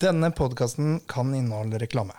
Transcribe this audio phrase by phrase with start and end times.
[0.00, 2.12] Denne podkasten kan inneholde reklame.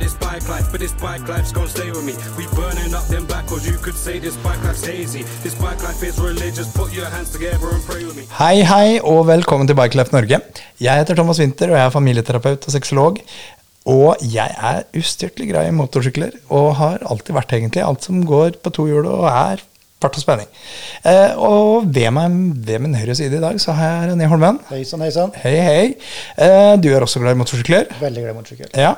[0.00, 2.14] This bike life, but this bike life's gonna stay with me.
[2.38, 3.64] We burning up them backwards.
[3.70, 5.22] You could say this bike life's hazy.
[5.44, 6.68] This bike life is religious.
[6.80, 8.24] Put your hands together and pray with me.
[8.38, 10.40] Hei, hei, og velkommen til Bikelife Norge.
[10.80, 13.18] Jeg heter Thomas Winther, og jeg er familieterapeut og sexolog.
[13.90, 18.60] Og jeg er ustyrtelig glad i motorsykler, og har alltid vært egentlig alt som går
[18.62, 19.64] på to hjul og er
[20.00, 20.48] fart og spenning.
[21.04, 24.60] Eh, og ved, meg, ved min høyre side i dag så har jeg René Holmen.
[24.70, 25.34] Heisan, heisan.
[25.42, 25.56] hei.
[25.66, 25.82] Hei.
[26.40, 27.92] Eh, du er også glad i motorsykler.
[28.00, 28.72] Veldig glad i motorsykler.
[28.80, 28.94] Ja,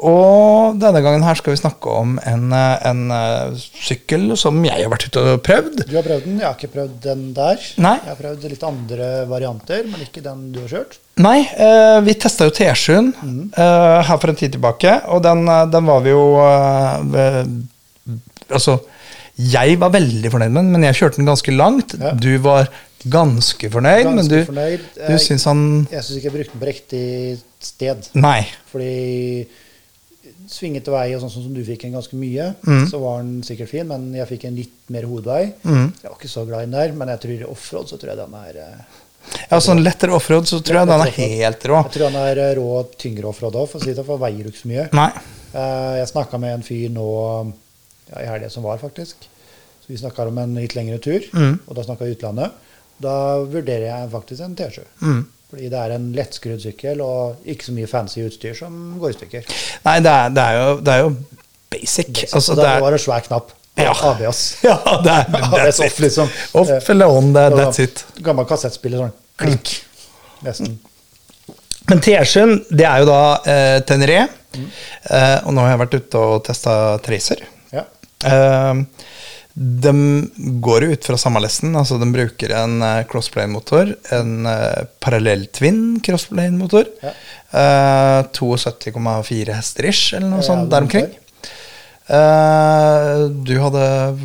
[0.00, 4.78] og denne gangen her skal vi snakke om en, eh, en eh, sykkel som jeg
[4.78, 5.82] har vært ute og prøvd.
[5.90, 7.66] Du har prøvd den, jeg har ikke prøvd den der.
[7.84, 7.96] Nei.
[7.98, 10.96] Jeg har prøvd litt andre varianter, men ikke den du har kjørt.
[11.20, 13.10] Nei, eh, vi testa jo T7
[13.60, 16.24] eh, her for en tid tilbake, og den, den var vi jo
[18.50, 18.80] Altså,
[19.48, 21.94] jeg var veldig fornøyd med den, men jeg kjørte den ganske langt.
[22.00, 22.12] Ja.
[22.12, 22.68] Du var
[23.08, 24.80] ganske fornøyd, men Ganske du, fornøyd.
[24.94, 28.08] du Jeg- syns han Jeg syns ikke jeg brukte den på riktig sted.
[28.14, 28.46] Nei.
[28.70, 29.46] Fordi
[30.50, 32.86] svingete vei og sånn som du fikk en ganske mye, Mm.
[32.90, 35.52] så var den sikkert fin, men jeg fikk en litt mer hovedvei.
[35.64, 35.92] Mm.
[36.02, 38.16] Jeg var ikke så glad i den der, men jeg tror offroad så tror jeg
[38.18, 38.84] den er eh,
[39.50, 41.82] Ja, sånn lettere offroad, så tror jeg den er helt rå.
[41.84, 44.42] Jeg tror den er eh, rå tyngre offroad òg, for å si det, for veier
[44.42, 44.88] du ikke så mye.
[44.92, 45.10] Nei.
[45.54, 47.52] Eh, Jeg snakka med en fyr nå
[48.10, 49.26] ja, i helga som var, faktisk.
[49.80, 51.58] Så Vi snakka om en litt lengre tur, Mm.
[51.66, 52.50] og da snakka vi utlandet.
[53.00, 54.82] Da vurderer jeg faktisk en T7.
[55.02, 55.22] Mm.
[55.50, 59.16] Fordi det er en lettskrudd sykkel og ikke så mye fancy utstyr som går i
[59.16, 59.48] stykker.
[59.86, 61.08] Nei, det er, det er, jo, det er jo
[61.72, 62.10] basic.
[62.28, 63.50] Altså, så det er, var en svær knapp.
[63.80, 63.94] Ja.
[64.10, 64.42] ABS.
[64.68, 65.24] ja, det er
[65.56, 66.30] that's off, liksom.
[66.60, 68.04] Off eller on, det er that's it.
[68.22, 69.72] Gammel kassettspiller, sånn klikk.
[70.44, 70.76] Nesten.
[71.88, 74.28] Men T7, det er jo da eh, Tenere.
[74.54, 77.42] Eh, og nå har jeg vært ute og testa Tracer.
[78.24, 78.34] Ja.
[78.34, 78.84] Eh,
[79.60, 79.92] de
[80.62, 81.74] går jo ut fra samme lesten.
[81.76, 83.94] altså De bruker en eh, crossplane-motor.
[84.16, 86.86] En eh, parallell-twin crossplane-motor.
[87.02, 87.14] Ja.
[87.50, 91.10] Eh, 72,4 hester ish, eller noe sånt der er omkring.
[92.10, 93.82] Uh, du hadde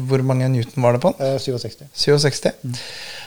[0.10, 1.36] Hvor mange newton var det på den?
[1.36, 1.84] Uh, 67.
[1.94, 2.48] 67.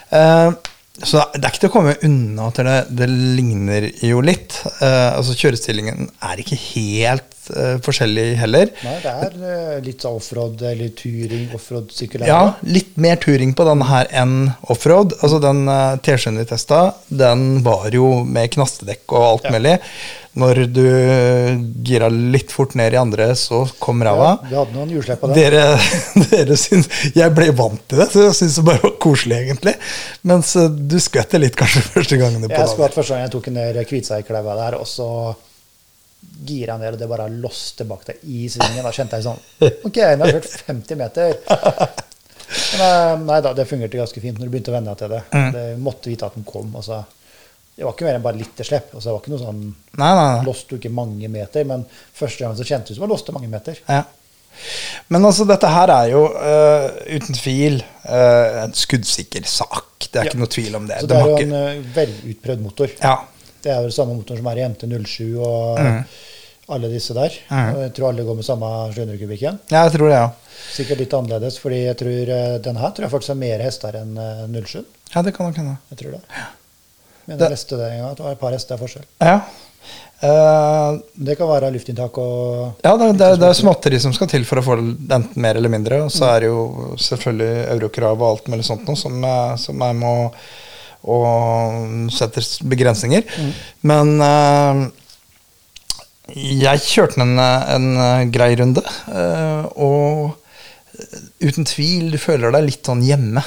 [0.09, 0.51] Eh,
[0.99, 4.57] så det er ikke til å komme unna at det, det ligner jo litt.
[4.83, 8.71] Altså Kjørestillingen er ikke helt eh, forskjellig heller.
[8.85, 12.27] Nei, det er uh, litt offroad eller turing, offroad-sykkel.
[12.29, 15.17] Ja, litt mer turing på denne her enn offroad.
[15.23, 19.57] Altså Den uh, T-skjønnen vi testa, den var jo med knastedekk og alt Ja.
[19.59, 19.77] mulig.
[20.39, 20.85] Når du
[21.83, 24.37] gira litt fort ned i andre, så kom ræva.
[24.45, 25.39] Ja, du hadde noen hjulslepp på det.
[25.41, 25.65] Dere,
[26.31, 29.75] dere syns Jeg ble vant til det, så jeg syns det bare var koselig, egentlig.
[30.31, 33.51] Mens eh, du skvetter litt kanskje første gangene på Jeg skvatt første gang jeg tok
[33.57, 35.09] ned Kviteseidkleva der, og så
[36.49, 38.83] gira ned, og det bare låste bak deg i svingen.
[38.85, 39.41] Da kjente jeg sånn
[39.89, 41.39] Ok, nå har jeg kjørt 50 meter.
[42.49, 45.13] Men eh, nei da, det fungerte ganske fint når du begynte å venne deg til
[45.15, 45.23] det.
[45.35, 45.49] Mm.
[45.57, 46.71] Det måtte vite at den kom.
[46.79, 47.03] Altså.
[47.79, 48.93] Det var ikke mer enn bare litt slipp.
[48.95, 50.45] Altså, det var ikke noe sånn Nei, nei, nei.
[50.49, 51.85] Låste du ikke mange meter, men
[52.19, 53.79] første gang så kjentes det ut som du låste mange meter.
[53.87, 54.03] Ja.
[55.13, 57.77] Men altså, dette her er jo uh, uten tvil
[58.09, 60.09] uh, en skuddsikker sak.
[60.09, 60.33] Det er Ja.
[60.33, 61.03] ikke noe tvil om det.
[61.05, 62.95] Så det er jo en uh, velutprøvd motor.
[63.03, 63.19] ja.
[63.63, 66.05] Det er jo samme motor som er i MT07 og Mm.
[66.69, 67.33] alle disse der.
[67.51, 67.81] Mm.
[67.81, 69.59] Jeg tror alle går med samme 700-kubikken.
[69.71, 70.29] ja, jeg tror det, ja.
[70.75, 73.97] Sikkert litt annerledes, fordi jeg tror eh, den her tror jeg faktisk er mer hester
[74.03, 74.85] enn eh, 07.
[75.15, 75.77] Ja, det kan nok hende.
[75.91, 76.21] Jeg tror det.
[77.27, 79.05] Men Det- jeg leste det en gang, at det var et par hester forskjell.
[79.21, 79.41] Ja.
[80.21, 84.43] Uh, Det kan være luftinntak og ja, det, det, det er småtteri som skal til
[84.49, 86.01] for å få det enten mer eller mindre.
[86.07, 89.79] Og så er det jo selvfølgelig eurokrav og alt mulig sånt noe som, er- som
[89.79, 90.31] jeg med
[91.03, 91.19] å,
[92.15, 93.23] setter begrensninger.
[93.23, 93.53] begrensninger.
[93.87, 94.89] Men uh,
[96.35, 100.35] jeg kjørte en, en grei runde, uh, og
[101.41, 103.45] uten tvil, du føler deg litt sånn hjemme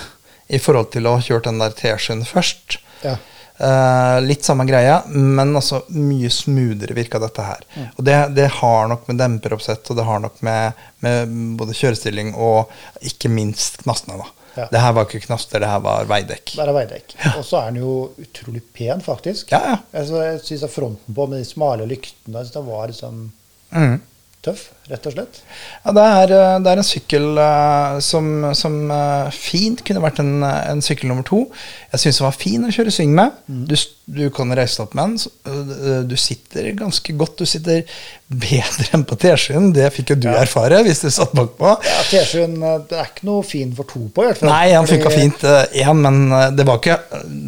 [0.52, 2.80] i forhold til å ha kjørt den der T-skjeen først.
[3.04, 3.18] Ja.
[3.62, 7.66] Uh, litt samme greia, men altså mye smoothere virka dette her.
[7.94, 12.34] Og det, det har nok med demperoppsett og det har nok med, med både kjørestilling
[12.34, 12.72] og
[13.06, 14.18] ikke minst knastene.
[14.24, 14.41] da.
[14.58, 14.66] Ja.
[14.72, 16.52] Det her var ikke knaster, det her var veidekk.
[16.58, 17.14] Det er veidekk.
[17.38, 19.52] Og så er den jo utrolig pen, faktisk.
[19.56, 19.78] Ja, ja.
[19.96, 23.30] Altså, jeg syns fronten på med de smale lyktene den var liksom
[23.72, 24.02] Mm.
[24.44, 25.38] tøff, rett og slett.
[25.86, 28.28] Ja, det, er, eh, det er en sykkel eh, som,
[28.58, 31.46] som eh, fint kunne vært en, en sykkel nummer to.
[31.94, 33.32] Jeg syns den var fin å kjøre sving med.
[33.48, 35.32] Du, s- du kan reise deg opp med den.
[35.48, 37.38] øh, Du sitter ganske godt.
[37.40, 37.84] Du sitter
[38.28, 39.70] bedre enn på T-skyen.
[39.76, 41.72] Det fikk jo du erfare hvis du satt bakpå.
[41.88, 44.52] Ja, T-skjeen eh, er ikke noe fin for to på, i hvert fall.
[44.52, 45.48] Nei, han funka Fordi fint
[45.84, 47.00] én, men øh, det var ikke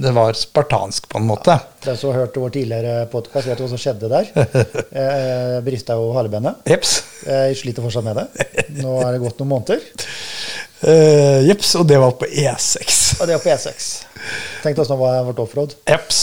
[0.07, 1.59] Det var spartansk på en måte.
[1.83, 4.31] Den som har hørt vår tidligere podkast, vet hva som skjedde der.
[5.03, 6.61] Eh, Brista jo halebenet.
[6.69, 6.91] Jeps.
[7.25, 8.67] Jeg sliter fortsatt med det.
[8.83, 9.81] Nå er det gått noen måneder.
[10.83, 13.21] Uh, jeps, og det var på E E6.
[13.21, 13.85] Og det var på E6.
[14.63, 15.75] Tenk deg åssen det var vårt offroad.
[15.87, 16.19] Jeps.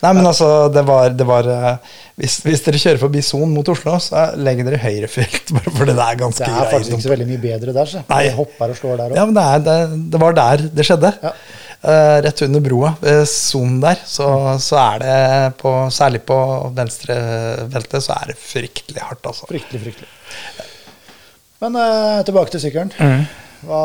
[0.00, 3.68] Nei, men altså, det var, det var eh, hvis, hvis dere kjører forbi Son mot
[3.72, 6.56] Oslo, så legger dere høyrefelt, bare for det er ganske greit.
[6.56, 7.90] Det er faktisk ikke så veldig mye bedre der.
[7.90, 8.04] Så.
[8.08, 8.20] Nei.
[8.28, 11.12] Jeg hopper og slår der Ja, men det, er, det, det var der det skjedde.
[11.24, 11.34] Ja.
[11.80, 14.26] Uh, rett under broa, ved Son der, så,
[14.60, 15.14] så er det
[15.62, 16.36] på, Særlig på
[16.76, 19.48] venstre venstrefeltet så er det fryktelig hardt, altså.
[19.48, 20.10] Fryktelig, fryktelig.
[21.60, 22.92] Men uh, tilbake til sykkelen.
[23.00, 23.24] Mm.
[23.68, 23.80] Hva,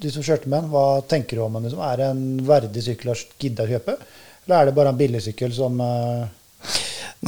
[0.00, 1.66] du som kjørte med den, hva tenker du om den?
[1.66, 1.82] Liksom?
[1.86, 3.98] Er det en verdig sykkel å gidde å kjøpe?
[4.50, 6.24] Eller er det bare en billigsykkel som eh,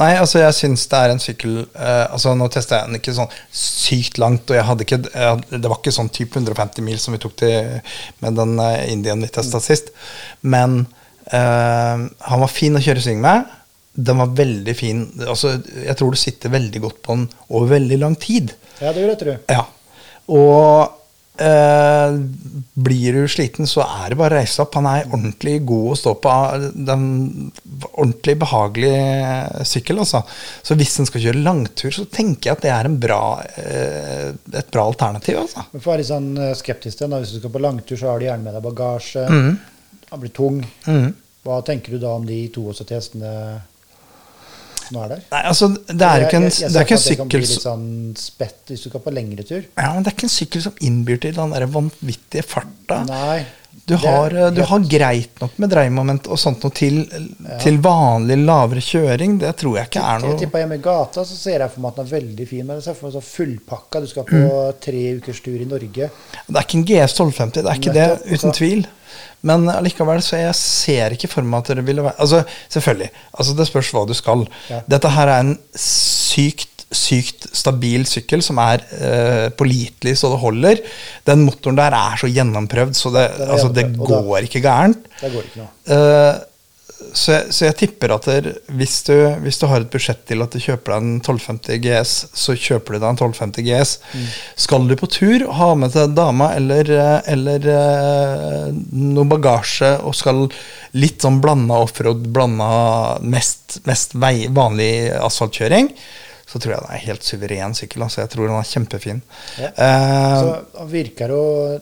[0.01, 3.13] Nei, altså jeg syns det er en sykkel eh, altså Nå testa jeg den ikke
[3.15, 6.85] sånn sykt langt, og jeg hadde ikke, jeg hadde, det var ikke sånn type 150
[6.85, 7.77] mil som vi tok til
[8.23, 9.91] med den uh, Indian vi testa sist.
[10.41, 10.79] Men
[11.29, 13.51] eh, han var fin å kjøre sving med.
[13.93, 15.03] Den var veldig fin.
[15.27, 15.53] Altså,
[15.83, 18.55] jeg tror du sitter veldig godt på den over veldig lang tid.
[18.79, 19.35] Ja, det vil jeg tro.
[19.51, 19.67] Ja.
[20.33, 21.02] Og
[21.37, 22.15] eh,
[22.73, 24.75] blir du sliten, så er det bare å reise opp.
[24.77, 26.35] Han er ordentlig god å stå på.
[26.89, 27.05] Den
[27.91, 28.93] ordentlig behagelig
[29.69, 30.23] sykkel, altså.
[30.65, 33.23] Så hvis en skal kjøre langtur, så tenker jeg at det er en bra,
[33.57, 35.65] eh, et bra alternativ, altså.
[35.73, 38.21] For å være litt sånn eh, skeptisk til hvis du skal på langtur, så har
[38.21, 39.27] du gjerne med deg bagasje.
[39.29, 39.53] Mm.
[40.09, 40.63] Den blir tung.
[40.87, 41.11] Mm.
[41.43, 43.33] Hva tenker du da om de 72 hestene
[44.87, 45.21] som er der?
[45.31, 47.09] Nei, altså, det er jo ikke en, Jeg- jeg- jeg det er ikke en sykkel
[47.09, 49.63] det kan bli litt sånn spett hvis du skal på lengre tur.
[49.77, 53.03] ja, men Det er ikke en sykkel som innbyr til den der vanvittige farta.
[53.07, 53.45] Nei.
[53.85, 57.01] Du har, eh, du har greit nok med dreiemoment og sånt noe til,
[57.59, 59.37] til vanlig lavere kjøring.
[59.41, 61.83] Det tror jeg ikke er noe Jeg tipper hjemme i gata så ser jeg for
[61.83, 62.65] meg at den er veldig fin.
[62.69, 63.99] Men jeg ser for meg så fullpakka.
[63.99, 64.79] Du skal på Mm.
[64.87, 66.09] tre ukers tur i Norge.
[66.47, 68.09] Det er ikke en GS 1250, det er ikke det,
[68.39, 68.85] uten tvil.
[69.43, 73.09] Men allikevel, så jeg ser ikke for meg at det ville være Altså, selvfølgelig.
[73.37, 74.47] Altså, det spørs hva du skal.
[74.69, 74.79] Ja.
[74.87, 80.81] Dette her er en sykt sykt stabil sykkel som er eh, pålitelig så det holder.
[81.27, 85.05] Den motoren der er så gjennomprøvd, så det, altså, det da- går ikke gærent.
[85.21, 85.71] Det går ikke noe.
[85.97, 86.41] Eh,
[87.13, 88.45] så, jeg, så jeg tipper at der,
[88.79, 89.11] hvis, du,
[89.43, 92.95] hvis du har et budsjett til at du kjøper deg en 1250 GS, så kjøper
[92.95, 93.91] du deg en 1250 GS.
[94.63, 100.15] Skal du på tur ha med deg dama eller, eh, eller eh, noe bagasje og
[100.17, 100.45] skal
[100.97, 102.71] litt sånn blanda offroad, blanda
[103.21, 105.91] mest, mest vei, vanlig asfaltkjøring,
[106.53, 108.03] så tror jeg det er en helt suveren sykkel.
[108.05, 108.21] Altså.
[108.21, 109.21] Jeg tror den er kjempefin.
[109.57, 109.69] Ja.
[109.73, 111.39] Uh, Så han virker jo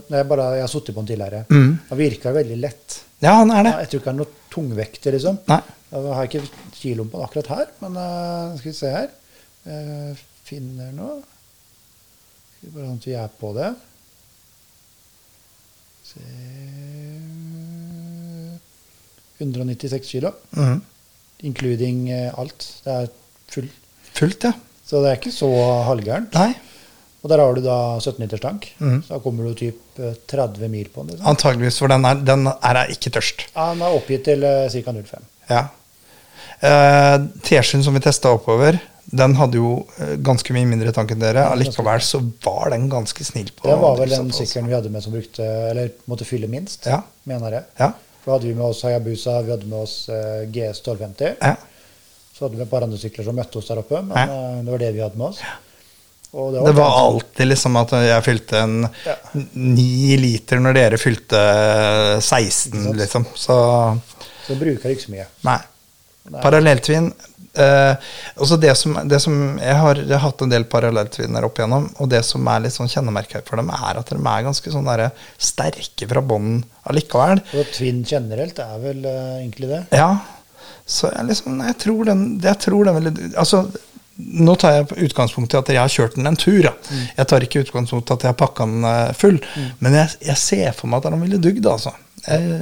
[0.08, 1.42] Jeg, bare, jeg har sittet på den tidligere.
[1.52, 1.74] Mm.
[1.90, 3.00] Han virker veldig lett.
[3.22, 3.74] ja, han er det.
[3.82, 5.42] Jeg tror ikke den er noe tungvekter, liksom.
[5.52, 5.60] Nei.
[5.92, 6.44] Jeg har ikke
[6.80, 9.10] kiloen på den akkurat her, men uh, skal vi se her.
[9.68, 10.16] Jeg
[10.48, 11.20] finner noe.
[12.56, 13.70] Skal vi bare sånn at vi er på det.
[16.12, 16.24] Se
[19.42, 20.82] 196 kilo, Mm.
[21.44, 22.82] including alt.
[22.86, 23.08] Det er
[23.50, 23.70] full.
[24.22, 24.54] Fullt, ja.
[24.88, 25.50] Så det er ikke så
[25.88, 26.36] halvgærent.
[26.38, 26.52] Nei.
[27.22, 28.66] Og der har du da 17 liters tank.
[28.82, 29.02] Mhm.
[29.06, 31.16] Så da kommer du typ eh, 30 mil på den.
[31.16, 31.28] Liksom.
[31.34, 33.46] Antageligvis, for den er, den er ikke tørst.
[33.56, 34.96] Ja, Den er oppgitt til uh, ca.
[34.96, 35.28] 0,5.
[35.52, 35.66] Ja.
[36.62, 38.78] Eh, T-skyen som vi testa oppover,
[39.12, 41.48] den hadde jo eh, ganske mye mindre tank enn dere.
[41.52, 45.04] Allikevel så var den ganske snill på Det var vel den sykkelen vi hadde med
[45.06, 47.02] som brukte, eller måtte fylle minst, Ja.
[47.30, 47.70] mener jeg.
[47.82, 47.92] Ja.
[48.22, 51.36] For hadde vi med oss Hayabusa, vi hadde med oss eh, GS 1250.
[51.42, 51.56] Ja.
[52.42, 54.24] Så hadde vi et par andre sykler som møtte oss der oppe, men Ja.
[54.26, 55.42] eh, det var det vi hadde med oss.
[56.32, 56.80] Det var pent.
[56.80, 59.16] alltid liksom at jeg fylte en Ja.
[59.54, 61.38] ni liter når dere fylte
[62.20, 63.28] 16, liksom.
[63.36, 64.00] Så
[64.48, 65.28] Så bruker ikke så mye.
[65.44, 65.60] nei.
[66.32, 66.42] Nei.
[66.42, 67.14] Parallelltvin
[67.56, 67.96] eh,
[68.62, 72.10] det som, det som jeg, har, jeg har hatt en del parallelltviner opp igjennom, og
[72.10, 75.12] det som er litt sånn kjennemerke for dem, er at de er ganske sånn der,
[75.38, 77.42] sterke fra bånden allikevel.
[77.54, 79.82] Og tvinn generelt er vel uh, egentlig det.
[79.92, 80.16] Ja,
[80.86, 83.62] så jeg liksom Jeg tror den, jeg tror den ville Altså,
[84.22, 86.66] nå tar jeg utgangspunkt i at jeg har kjørt den en tur.
[86.68, 86.74] Ja.
[87.18, 88.84] Jeg tar ikke utgangspunkt i at jeg har pakka den
[89.18, 89.40] full.
[89.42, 89.72] full.
[89.80, 91.96] Men jeg, jeg ser for meg at den ville dugd, altså.
[92.28, 92.62] Jeg,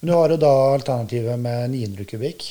[0.00, 2.48] du har jo da alternativet med 900 kubikk.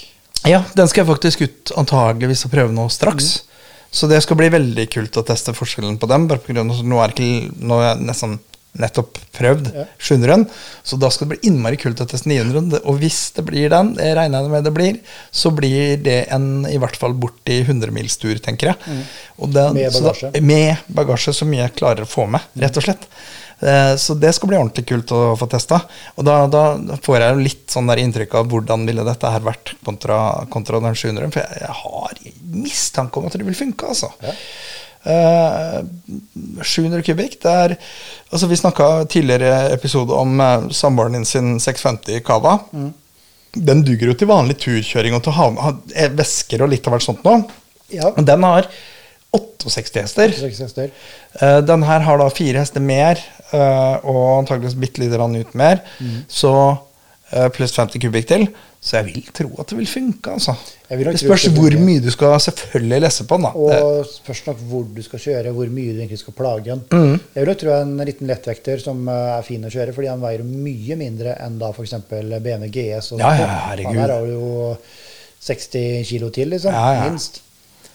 [0.47, 3.43] ja, den skal jeg faktisk ut antageligvis og prøve nå straks.
[3.91, 6.27] Så det skal bli veldig kult å teste forskjellen på dem.
[6.27, 8.35] Bare på grunn av, nå, er ikke, nå er jeg nesten
[8.79, 9.85] nettopp prøvd Ja.
[9.99, 10.45] 700-en,
[10.83, 12.81] så da skal det bli innmari kult å teste 900-en.
[12.85, 14.99] Og hvis det blir den, det regner jeg med det blir,
[15.31, 19.03] så blir det en i hvert fall borti 100-milstur, tenker jeg.
[19.39, 20.41] Og den- Med så da- bagasje.
[20.41, 23.05] med bagasje så mye jeg klarer å få med, rett og slett.
[23.59, 25.81] Eh, Så det skal bli ordentlig kult å få testa.
[26.15, 29.73] Og da, da får jeg litt sånn der inntrykk av hvordan ville dette her vært
[29.83, 31.31] kontra, kontra den 700.
[31.33, 32.11] For jeg, jeg har
[32.53, 34.11] mistanke om at det vil funke, altså.
[34.21, 34.31] Eh,
[35.07, 37.75] 700 kubikk, det er
[38.27, 42.57] Altså, vi snakka tidligere episode om uh, samboeren din sin 650 Cava.
[43.55, 46.87] Den duger jo til vanlig turkjøring og til å ha med eh, væsker og litt
[46.87, 47.37] av hvert sånt nå.
[47.93, 48.11] Ja.
[48.19, 48.67] Den har
[49.37, 50.33] 68 hester.
[50.33, 50.91] 68 hester.
[51.41, 53.21] Eh, den her har da fire hester mer,
[53.51, 55.81] eh, og antakeligvis bitte lite grann ut mer.
[56.27, 56.77] Så eh,
[57.55, 58.47] pluss 50 kubikk til.
[58.79, 60.53] Så jeg vil tro at det vil funke, altså.
[60.87, 63.51] Vil Det spørs hvor mye du skal selvfølgelig lesse på den, da.
[63.57, 66.83] Og spørs nok hvor du skal kjøre, hvor mye du egentlig skal plage den.
[66.93, 67.17] Mm.
[67.33, 70.23] Jeg vil nok tro en liten lettvekter som eh, er fin å kjøre, fordi han
[70.23, 71.97] veier mye mindre enn da f.eks.
[72.07, 73.11] BMW GS.
[73.17, 73.91] Og Ja, ja, herregud.
[73.91, 74.77] Han her har jo
[75.49, 76.71] 60 kilo til, liksom.
[76.71, 77.09] Ja, ja.
[77.09, 77.41] Minst.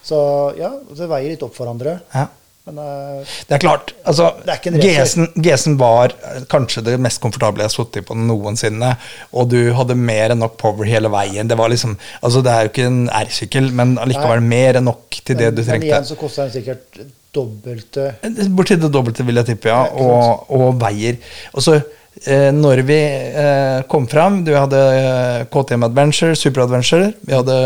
[0.02, 0.18] Så
[0.58, 2.00] ja, det veier litt opp for hverandre.
[2.12, 2.28] ja.
[2.68, 3.94] Men uh, Det er klart.
[4.04, 4.58] altså, Det.
[4.82, 8.92] GS-en GS-en var eh, kanskje det mest komfortable jeg har sittet på noensinne.
[9.34, 11.50] Og du hadde mer enn nok power hele veien.
[11.50, 15.22] Det var liksom, altså det er jo ikke en R-sykkel, men allikevel mer enn nok
[15.24, 17.02] til det men, du men igjen så kosta den sikkert
[17.34, 18.12] dobbelte.
[18.52, 19.82] Borti det dobbelte, vil jeg tippe, ja.
[19.98, 21.18] Og, og veier.
[21.56, 27.12] Og så eh, når vi eh, kom fram Du hadde eh, KTM Adventure, Super Adventure,
[27.26, 27.56] vi hadde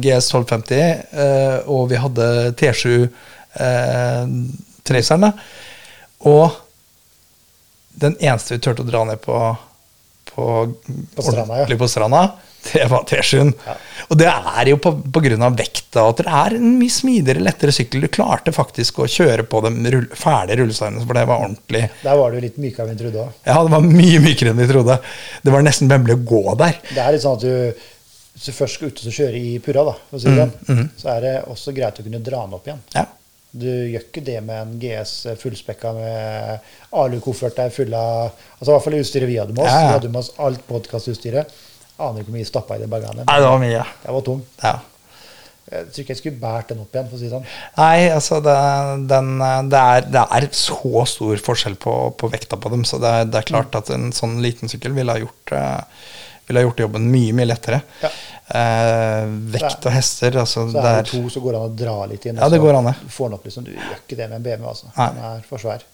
[0.00, 0.78] GS 1250,
[1.24, 3.10] eh, og vi hadde T7
[3.66, 4.34] eh,
[4.88, 5.32] Tracerne.
[6.28, 6.50] Og
[7.98, 9.38] den eneste vi turte å dra ned på
[10.38, 10.74] på,
[11.14, 11.76] På stranda, ja.
[11.76, 12.30] på stranda,
[12.72, 13.48] det var T7-en.
[13.66, 13.74] Ja.
[14.06, 18.04] Og det er jo av vekta, at det er en mye smidigere, lettere sykkel.
[18.06, 22.20] Du klarte faktisk å kjøre på de rull, ferdige rullesteinene, for det var ordentlig Der
[22.20, 23.36] var det jo litt mykere enn vi trodde òg.
[23.50, 24.98] Ja, det var mye mykere enn vi trodde.
[25.42, 26.78] Det var nesten vemmelig å gå der.
[26.92, 27.86] Det er litt sånn at du
[28.38, 31.24] hvis du først skal ut og kjøre i purra, da, si det sånn, så er
[31.24, 32.84] det også greit å kunne dra den opp igjen.
[32.94, 33.08] Ja.
[33.50, 36.68] Du gjør ikke det med en GS fullspekka med
[37.00, 38.28] alu-kofferter full av
[38.58, 39.72] Altså i hvert fall utstyret vi hadde med oss.
[39.72, 39.88] Ja, ja.
[39.88, 41.56] Vi hadde med oss alt podkastutstyret.
[41.98, 43.24] Aner ikke hvor mye stappa i de bagene.
[43.24, 43.82] Nei, det var mye.
[44.04, 44.44] Det var tung.
[44.62, 44.76] Ja.
[45.68, 47.48] Jeg tror ikke jeg skulle båret den opp igjen, for å si det sånn.
[47.76, 48.54] Nei, altså det,
[49.10, 49.34] den,
[49.68, 53.42] det, er, det er så stor forskjell på, på vekta på dem, så det det
[53.42, 56.08] er klart at en sånn liten sykkel ville ha gjort, eh,
[56.48, 57.80] ville ha gjort jobben mye, mye lettere.
[58.02, 58.10] Ja.
[58.48, 61.96] Eh, vekt og hester, altså Så er det to, så går det an å dra
[62.08, 62.40] litt inn.
[62.40, 63.12] Ja, det går an, det.
[63.12, 64.92] Får den opp liksom, du gjør ikke det med en BMW, altså.
[64.96, 65.08] Nei.
[65.16, 65.84] Den er for svær.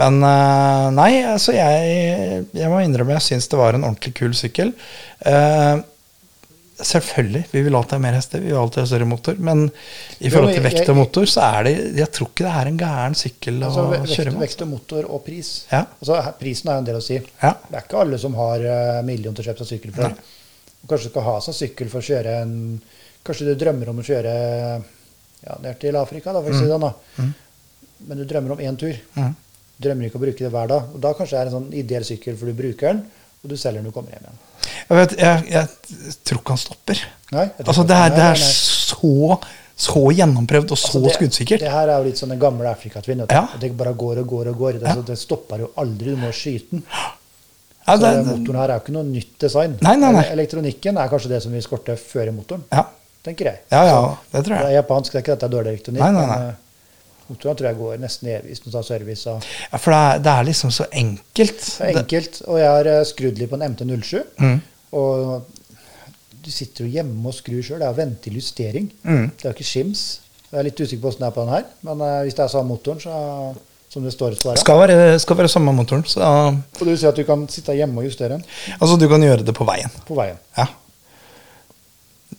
[0.00, 4.36] Men eh, nei, altså jeg, jeg må innrømme jeg syns det var en ordentlig kul
[4.36, 4.72] sykkel.
[5.28, 5.74] Eh,
[6.88, 9.38] selvfølgelig, vi vil alltid ha mer hester, vi vil alltid ha større motor.
[9.38, 9.64] Men
[10.18, 12.78] i forhold til vekt og motor, så er det Jeg tror ikke det er en
[12.80, 14.40] gæren sykkel Altså, å ve- vekt, kjøre med.
[14.46, 15.50] vekt og motor og pris.
[15.70, 15.82] Ja.
[16.00, 17.18] Altså, prisen er en del å si.
[17.42, 17.52] Ja.
[17.68, 20.16] Det er ikke alle som har uh, million til å kjøpe seg sykkel for.
[20.82, 22.56] du kanskje skal ha seg sykkel for å kjøre en
[23.22, 24.30] Kanskje du drømmer om å kjøre
[25.46, 26.82] ja, ned til Afrika, da, for å si det sånn.
[26.88, 27.26] da.
[28.08, 28.96] Men du drømmer om én tur.
[29.14, 29.34] Mm.
[29.78, 30.88] Drømmer ikke å bruke det hver dag.
[30.90, 33.04] Og da kanskje det er en sånn ideell sykkel, for du bruker den,
[33.44, 34.40] og du selger den når du kommer hjem igjen.
[34.88, 37.02] Jeg, vet, jeg, jeg tror ikke han stopper.
[37.32, 39.38] Nei, jeg Altså, det er, det er så,
[39.82, 41.60] så gjennomprøvd og så Altså, det- skuddsikkert.
[41.64, 43.26] Det her er jo litt sånn den gamle Afrikatvinnen.
[43.30, 43.46] Ja.
[43.60, 44.72] Det bare går og går og går.
[44.78, 44.88] Det, Ja.
[44.94, 46.14] altså, det stopper jo aldri.
[46.14, 46.84] Du må skyte den.
[47.86, 49.72] Ja, Så motoren her er jo ikke noe nytt design.
[49.82, 50.22] Nei, nei, nei.
[50.30, 52.84] Elektronikken er kanskje det som vi skorter før i motoren, ja,
[53.24, 53.58] tenker jeg.
[53.72, 53.96] ja, ja,
[54.32, 54.76] det tror det er jeg.
[54.84, 56.00] japansk, det er ikke dette er dårlig elektronikk.
[56.04, 56.48] Nei, nei, nei.
[56.52, 56.54] Eh,
[57.32, 59.26] motoren tror jeg går nesten evig hvis du tar service.
[59.26, 61.64] Og Ja, for det er, det er liksom så enkelt.
[61.78, 62.42] det er enkelt.
[62.46, 64.22] Og jeg har eh, skrudd litt på en MT07.
[64.38, 64.60] Mm.
[64.92, 65.48] Og
[66.42, 67.80] du sitter jo hjemme og skrur sjøl.
[67.80, 68.88] Det er ventiljustering.
[69.06, 69.26] Mm.
[69.38, 70.06] Det er ikke skims.
[70.50, 71.68] Jeg er litt usikker på åssen det er på den her.
[71.86, 73.12] Men eh, hvis det er samme motoren, så
[73.92, 74.60] som det står svaret?
[74.60, 74.94] skal være.
[74.94, 76.04] Skal være, skal være samme motoren.
[76.08, 78.44] Så, Og du sier at du kan sitte hjemme og justere den
[78.78, 79.92] altså, du kan gjøre det på veien.
[80.08, 80.38] på veien.
[80.56, 80.66] Ja.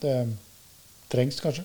[0.01, 0.15] Det
[1.13, 1.63] trengs kanskje.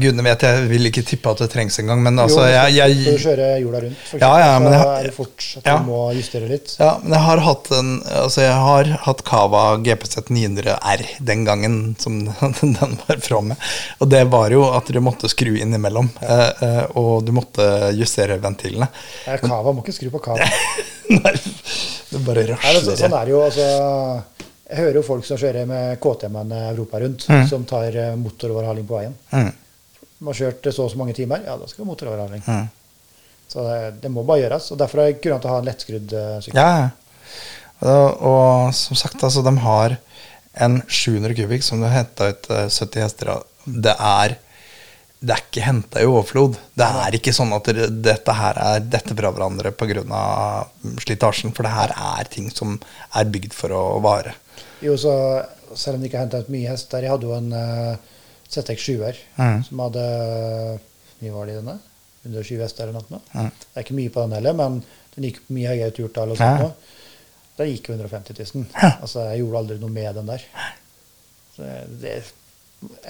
[0.00, 2.94] Gudene vet, jeg vil ikke tippe at det trengs engang, men altså jo, jeg, jeg,
[2.98, 5.68] du jeg, kjøre jorda rundt, for Ja, ja, men så jeg er det fort at
[5.70, 5.76] ja.
[5.78, 6.74] du må justere litt.
[6.80, 7.90] ja, men jeg har hatt en
[8.24, 12.20] Altså, jeg har hatt Cava GPZ 900R den gangen som
[12.60, 13.56] den var framme.
[14.00, 16.40] Og det var jo at du måtte skru innimellom, ja.
[16.60, 17.66] eh, og du måtte
[17.98, 18.88] justere ventilene.
[19.26, 20.46] Ja, Cava må ikke skru på Cava.
[21.14, 21.34] Nei,
[22.10, 22.70] det bare rasler.
[22.78, 23.42] Altså, sånn er det jo.
[23.44, 23.66] altså
[24.64, 27.44] Jeg hører jo folk som kjører med KTM-en Europa rundt, Mm.
[27.50, 29.12] som tar eh, motoroverhaling på veien.
[29.34, 29.50] Mm,
[30.24, 32.42] De har kjørt så og så mange timer, ja, da skal det motoroverhaling.
[32.46, 32.64] mm.
[33.48, 34.70] Så det, det må bare gjøres.
[34.72, 36.58] og Derfor er det kurant å ha en lettskrudd eh, sykkel.
[36.58, 37.44] Ja.
[37.84, 39.98] Og, og som sagt, altså, de har
[40.64, 43.44] en 700 kubikk som du henta ut eh, 70 hester av.
[43.68, 44.38] Det er
[45.24, 46.58] det er ikke henta i overflod.
[46.76, 47.70] Det er ikke sånn at
[48.04, 50.02] dette her er dette fra hverandre pga.
[51.00, 52.74] slitasjen, for det her er ting som
[53.16, 54.34] er bygd for å vare.
[54.84, 55.14] Jo, så
[55.74, 57.96] Selv om de ikke har henta ut mye hester Jeg hadde jo en uh,
[58.50, 59.64] ZX 7-er Mm.
[59.64, 60.04] som hadde
[61.20, 61.78] mye var det i denne?
[62.24, 63.20] 120 hester eller noe?
[63.34, 63.50] Mm.
[63.50, 64.82] Det er ikke mye på den heller, men
[65.14, 66.60] Den gikk mye høyere turtall og sånt.
[66.60, 66.70] Ja.
[67.60, 68.64] Den gikk jo 150 000.
[68.82, 68.88] Ja.
[69.00, 70.42] Altså, jeg gjorde aldri noe med den der.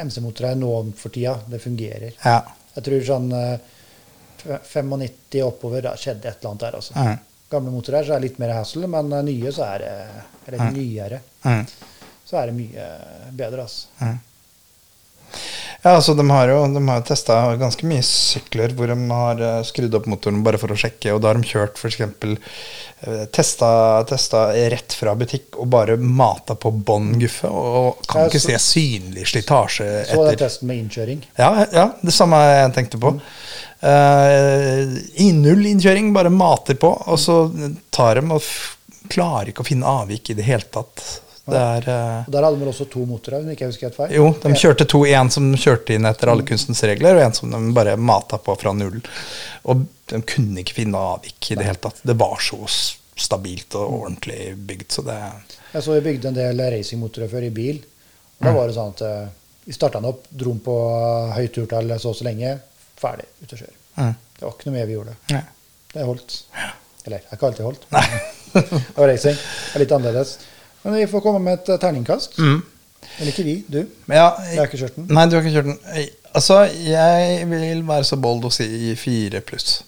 [0.05, 1.39] MC-motorer er nå for tida.
[1.49, 2.13] Det fungerer.
[2.25, 2.43] Ja.
[2.75, 6.77] Jeg tror sånn eh, 95 oppover, da skjedde et eller annet der.
[6.81, 6.93] Altså.
[6.99, 7.19] Mm.
[7.55, 9.95] Gamle motorer så er det litt mer hassle, men eh, nye så er det
[10.45, 11.21] Eller nyere.
[11.47, 11.65] Mm.
[12.29, 12.89] Så er det mye
[13.33, 14.13] bedre, altså.
[15.85, 19.59] Ja, altså de har jo, de har testa ganske mye sykler hvor de har eh,
[19.69, 22.01] skrudd opp motoren bare for å sjekke, og da har de kjørt f.eks.
[23.37, 23.69] Testa,
[24.09, 28.57] testa rett fra butikk og bare mata på bånn guffe, og kan Ja, ikke se
[28.65, 30.39] synlig slitasje Så den etter.
[30.47, 31.21] testen med innkjøring.
[31.37, 33.13] Ja, ja, det samme jeg tenkte på.
[33.85, 37.43] Uh, I null innkjøring, bare mater på, og så
[37.93, 38.49] tar de og
[39.13, 41.05] klarer ikke å finne avvik i det hele tatt.
[41.45, 44.13] Det er eh, Og Der hadde man også to motorer, ikke jeg husker helt feil.
[44.17, 45.03] Jo, de kjørte to.
[45.05, 48.57] En som kjørte inn etter alle kunstens regler, og en som de bare mata på
[48.61, 49.01] fra null.
[49.69, 52.01] Og de kunne ikke finne avvik i det hele tatt.
[52.03, 52.63] Det var så
[53.15, 55.19] stabilt og ordentlig bygd, så det
[55.75, 57.83] Jeg så vi bygde en del racingmotorer før i bil.
[58.39, 59.27] Og da var det sånn at eh,
[59.65, 60.75] vi starta den opp, dro den på
[61.37, 62.57] Høyturtall, høyt så og så lenge,
[63.01, 63.77] ferdig, ut og kjøre.
[64.01, 64.15] mm.
[64.35, 65.15] Det var ikke noe mer vi gjorde.
[65.31, 65.45] Nei.
[65.95, 66.35] Det holdt.
[67.05, 67.87] Eller, det har ikke alltid holdt.
[67.95, 68.05] Nei.
[68.97, 70.35] og racing er litt annerledes.
[70.85, 72.37] Men vi får komme med et terningkast.
[72.37, 72.71] terningkast.
[73.19, 73.81] Eller ikke vi, du.
[74.11, 75.09] Ja, Jeg har ikke kjørt den.
[75.13, 76.07] Nei, du har ikke kjørt den.
[76.35, 79.83] Altså, jeg vil være så bold å si fire pluss.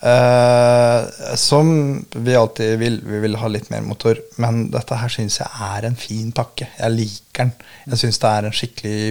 [0.00, 1.04] Uh,
[1.36, 1.68] som
[2.16, 2.96] vi alltid vil.
[3.04, 4.18] Vi vil ha litt mer motor.
[4.40, 6.70] Men dette her syns jeg er en fin pakke.
[6.78, 7.52] Jeg liker den.
[7.92, 9.02] Jeg syns det er en skikkelig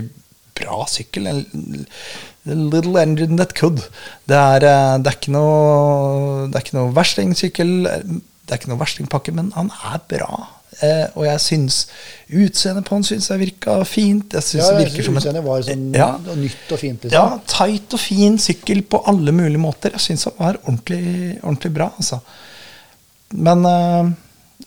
[0.60, 1.30] bra sykkel.
[1.30, 3.86] En little engine that could.
[4.28, 7.76] Det er, eh, det er ikke noe Det er ikke noe verstingsykkel.
[7.86, 10.59] Det er ikke noe verstingpakke, men han er bra.
[10.86, 11.78] Eh, og jeg syns
[12.32, 14.32] utseendet på han syns jeg virka fint.
[14.38, 16.10] Jeg syns Ja, det virker som en utseendet var sånn ja,
[16.40, 17.08] nytt og fint.
[17.12, 17.42] ja, Liksom.
[17.52, 19.92] tight og fin sykkel på alle mulige måter.
[19.98, 22.22] Jeg syns han var ordentlig, ordentlig bra, altså.
[23.36, 24.12] Men øh,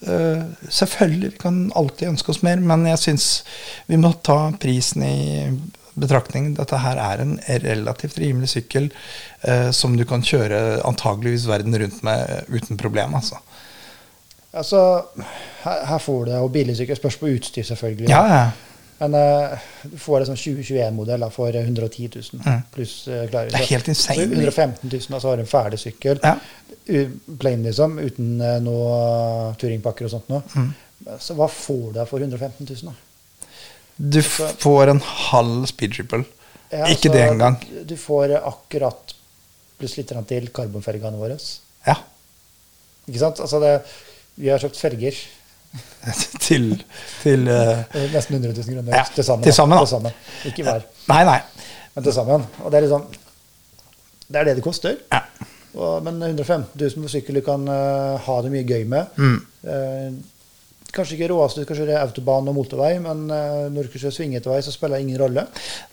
[0.07, 3.31] øh, selvfølgelig, vi kan alltid ønske oss mer, men jeg syns
[3.89, 5.17] vi må ta prisen i
[5.99, 6.53] betraktning.
[6.57, 8.91] Dette her er en relativt rimelig sykkel
[9.49, 13.41] øh, som du kan kjøre antageligvis verden rundt med uten problem, altså.
[14.53, 14.81] Altså,
[15.65, 18.09] her, her får du det, og billigsykkel spørs på utstyr, selvfølgelig.
[18.13, 18.43] Ja, ja.
[19.03, 19.55] Men uh,
[19.91, 22.61] du får det sånn 2021-modell da, for 110 000 Mm.
[22.75, 23.49] pluss uh, klare.
[23.51, 24.19] Det er helt insane.
[24.21, 26.21] Så 115 000, da, så har du en ferdig sykkel.
[26.23, 26.37] Ja.
[26.87, 28.93] U- Plain, liksom, uten uh, noe
[29.59, 30.45] touringpakker og sånt noe.
[30.55, 30.69] Mm.
[31.19, 32.95] Så hva får du da for 115 000, da?
[33.97, 36.23] Du f- får en halv speed triple.
[36.73, 37.59] Ja, Ikke så det engang.
[37.89, 39.17] Du får akkurat
[39.81, 41.41] pluss litt til karbonfergene våre.
[41.89, 41.97] Ja.
[43.09, 43.43] Ikke sant?
[43.43, 43.75] Altså det,
[44.37, 45.19] vi har kjøpt felger.
[46.47, 46.67] til
[47.23, 47.79] til eh,
[48.13, 49.45] Nesten 100 000 kroner Ja, til sammen.
[49.47, 49.85] til sammen, da.
[49.85, 50.13] Til sammen.
[50.51, 51.39] Ikke hver, Nei, nei.
[51.95, 52.45] men til sammen.
[52.61, 53.07] Og det er liksom
[54.29, 54.97] Det er det det koster.
[55.13, 55.21] Ja.
[55.75, 59.07] Og, men 115 000 på sykkel du kan uh, ha det mye gøy med.
[59.17, 59.39] Mm.
[59.65, 60.13] Eh,
[60.93, 64.17] kanskje ikke råeste, du skal kjøre autobahn og motorvei, men eh, når du skal kjøre
[64.17, 65.45] svingete vei, så spiller det ingen rolle.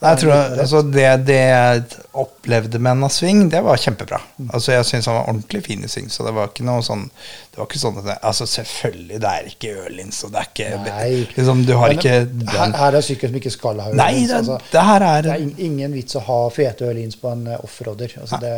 [0.01, 1.83] Nei, jeg tror Det er altså, det, det jeg
[2.23, 4.19] opplevde med en av sving, det var kjempebra.
[4.49, 7.07] Altså, jeg syns han var ordentlig fin i sving, så det var ikke noe sånn
[7.07, 10.69] Det var ikke sånn at Altså, selvfølgelig, det er ikke Ørlins, og det er ikke
[10.85, 11.09] Nei.
[11.37, 14.13] liksom, Du har Men ikke her, den her er sykkel som ikke skal ha Nei,
[14.17, 14.61] ølins, det, altså.
[14.75, 18.19] det her er Det er ingen vits å ha fete Ørlins på en eh, offroader.
[18.19, 18.55] Altså det,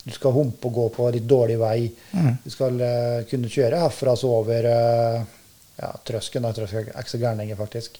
[0.00, 1.84] du skal humpe og gå på litt dårlig vei.
[2.16, 2.32] Mm.
[2.42, 5.39] Du skal uh, kunne kjøre herfra så over uh,
[5.80, 6.46] ja, Trøsken.
[6.46, 7.98] Da, Trøsken er ikke så gæren lenger, faktisk.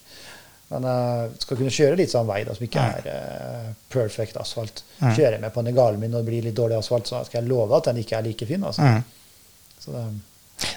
[0.71, 4.85] Men du skal kunne kjøre litt sånn vei da, som ikke er uh, perfect asfalt.
[5.01, 5.09] Mm.
[5.17, 7.51] Kjører jeg med på Negalen min og det blir litt dårlig asfalt, så skal jeg
[7.51, 8.63] love at den ikke er like fin.
[8.69, 8.87] Altså.
[8.87, 9.81] Mm.
[9.83, 10.05] Så det,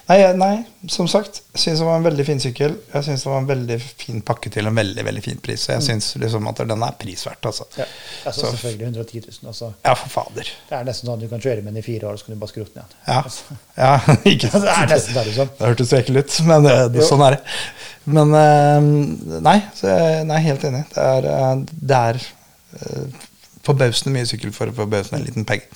[0.04, 0.56] Nei, nei,
[0.92, 2.74] som sagt, syns det var en veldig fin sykkel.
[2.92, 5.64] Jeg syns det var en veldig fin pakke til en veldig veldig fin pris.
[5.64, 7.68] Så jeg syns liksom at den er prisverdt, altså.
[7.80, 7.86] ja,
[8.26, 9.48] altså, Så- selvfølgelig 110 000.
[9.54, 9.72] Altså.
[9.86, 10.52] Ja, for fader.
[10.70, 12.36] Det er nesten sånn at du kan kjøre med den i fire år, så kan
[12.36, 13.00] du bare skrote den igjen.
[13.08, 13.22] Ja.
[13.24, 13.94] Altså, ja
[14.34, 15.56] ikke det er nesten der, liksom.
[15.58, 17.58] Det hørtes ekkelt ut, men det, det, sånn er det.
[18.20, 20.84] Men eh, nei, så jeg nei, helt enig.
[20.92, 21.56] Det er, eh,
[21.94, 22.24] det er
[22.82, 23.22] eh,
[23.64, 25.72] forbausende mye sykkel for forbausende liten penge.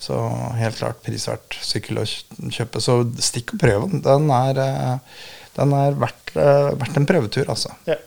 [0.00, 0.16] Så
[0.56, 2.80] helt klart prisverdt sykkel å kjøpe.
[2.80, 4.00] Så stikk og prøv den.
[4.06, 5.26] Den er, eh,
[5.58, 7.74] den er verdt, eh, verdt en prøvetur, altså.
[7.86, 7.98] Ja.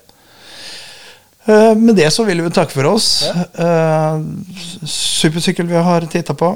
[1.45, 3.09] Eh, Med det så vil vi takke for oss.
[3.27, 4.17] Ja.
[4.87, 6.49] Supersykkel vi har titta på.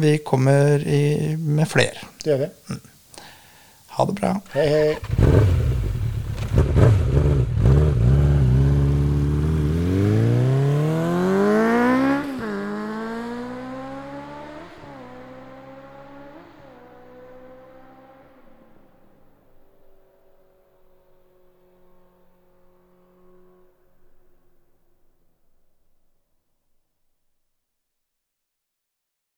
[0.00, 2.02] Vi kommer i, med flere.
[2.24, 2.80] Det gjør vi.
[3.96, 4.34] Ha det bra.
[4.52, 5.52] Hei, hei.